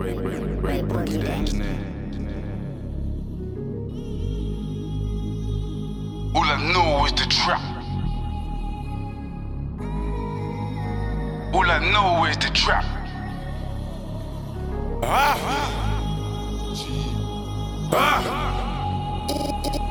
[0.00, 0.06] All
[6.44, 7.60] I know is the trap.
[11.52, 12.84] All I know is the trap.
[15.02, 15.36] Ah!
[17.92, 18.37] Ah!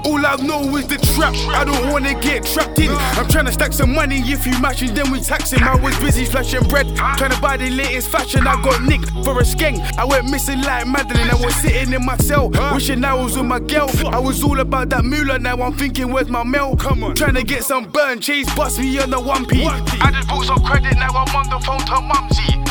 [0.08, 1.34] All I know is the trap.
[1.50, 2.92] I don't wanna get trapped in.
[3.20, 4.20] I'm trying to stack some money.
[4.20, 5.62] If you matching, then we taxing.
[5.62, 8.48] I was busy flashing bread, trying to buy the latest fashion.
[8.48, 9.78] I got nicked for a skeng.
[9.98, 11.30] I went missing like Madeleine.
[11.30, 13.90] I was sitting in my cell, wishing I was with my girl.
[14.08, 15.40] I was all about that moolah.
[15.40, 16.78] Now I'm thinking, where's my mail?
[16.78, 18.22] Come on, trying to get some burn.
[18.22, 19.68] Chase bust me on the one piece.
[19.68, 22.67] I just bought some credit, now I'm on the phone to Mumsy.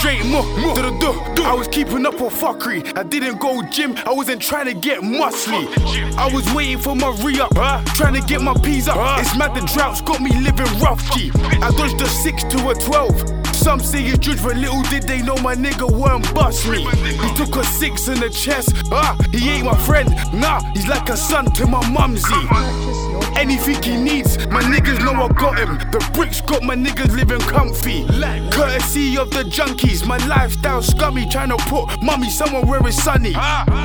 [0.00, 0.98] Straight mo, mo, to the
[1.36, 1.42] do.
[1.42, 2.96] I was keeping up on fuckery.
[2.96, 5.68] I didn't go gym, I wasn't trying to get muscly.
[6.16, 7.52] I was waiting for my re up,
[7.96, 8.96] trying to get my P's up.
[9.20, 11.30] It's mad the drought's got me living rough, G.
[11.34, 13.39] I dodged a 6 to a 12.
[13.60, 16.78] Some say you judge, but little did they know my nigga won't bust me.
[16.78, 20.08] He took a 6 in the chest, ah, he ain't my friend.
[20.32, 22.24] Nah, he's like a son to my mumsy.
[23.36, 25.76] Anything he needs, my niggas know I got him.
[25.92, 28.06] The bricks got my niggas living comfy.
[28.50, 31.28] Courtesy of the junkies, my lifestyle scummy.
[31.28, 33.34] Trying to put mommy somewhere where it's sunny.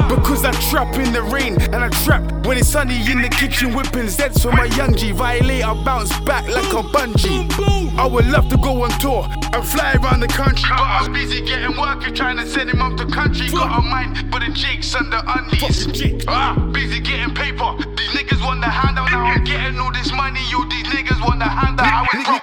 [0.08, 3.74] Because I trap in the rain and I trap when it's sunny in the kitchen
[3.74, 5.12] whipping Zeds for my young G.
[5.12, 7.98] Violate, I bounce back like a bungee.
[7.98, 10.70] I would love to go on tour and fly around the country.
[10.70, 13.50] But I was busy getting work and trying to send him up the country.
[13.50, 16.24] Got a mind for the and the undies.
[16.28, 16.85] Ah, busy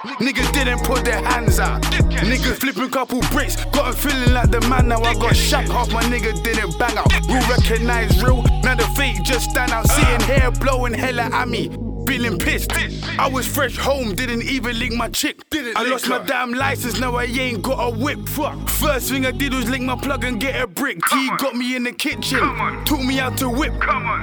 [0.03, 1.81] Niggas didn't put their hands out.
[1.81, 3.55] Niggas flipping couple bricks.
[3.71, 5.01] Got 'em feeling like the man now.
[5.01, 5.65] I got shot.
[5.65, 7.11] Half my nigga didn't bang out.
[7.29, 8.43] Real recognize real.
[8.63, 9.87] Now the fake just stand out.
[9.89, 11.69] Sitting here blowing hella at me.
[12.13, 12.71] Feeling pissed.
[13.17, 15.41] I was fresh home, didn't even link my chick.
[15.51, 18.29] I lost my damn license, now I ain't got a whip.
[18.29, 18.69] Fuck.
[18.69, 20.99] First thing I did was link my plug and get a brick.
[21.09, 22.39] T got me in the kitchen,
[22.85, 23.73] took me out to whip.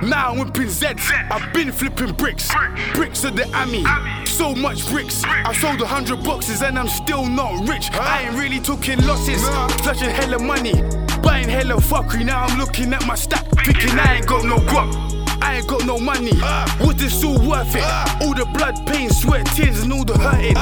[0.05, 1.11] Now I'm whipping Zeds.
[1.33, 2.48] I've been flipping bricks.
[2.95, 3.84] Bricks of the Ami.
[4.24, 5.24] So much bricks.
[5.24, 7.90] I sold a hundred boxes and I'm still not rich.
[7.90, 9.42] I ain't really taking losses.
[9.83, 10.80] Flashing hella money.
[11.24, 12.24] Buying hella fuckery.
[12.24, 15.20] Now I'm looking at my stack, thinking I ain't got no guap.
[15.42, 16.33] I ain't got no money.
[16.80, 17.84] Was this all worth it?
[18.23, 20.55] All the blood, pain, sweat, tears, and all the hurting.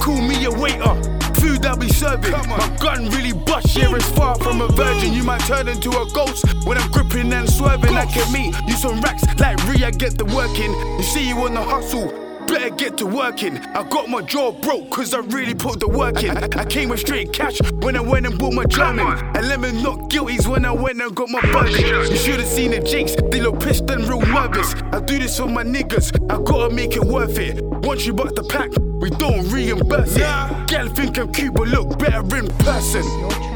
[0.00, 0.94] Call me a waiter.
[1.40, 2.32] Food I'll be serving.
[2.48, 5.12] My gun really bust, yeah, it's far from a virgin.
[5.12, 7.94] You might turn into a ghost when I'm gripping and swerving.
[7.94, 10.72] Like at me, you some racks like Ria, get the work in.
[10.98, 12.25] You see you on the hustle.
[12.56, 13.58] Better get to working.
[13.58, 16.38] I got my jaw broke cause I really put the work in.
[16.38, 19.06] I came with straight cash when I went and bought my German.
[19.36, 22.10] And lemon not guilties when I went and got my budget.
[22.10, 24.72] You should have seen the jinx, they look pissed and real nervous.
[24.90, 27.62] I do this for my niggas, I gotta make it worth it.
[27.62, 28.70] Once you bought the pack,
[29.02, 30.66] we don't reimburse it.
[30.66, 33.55] Gal think I'm cute, but look better in person.